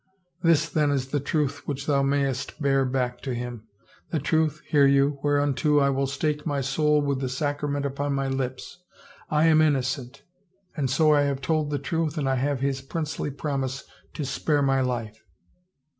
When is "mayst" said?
2.01-2.59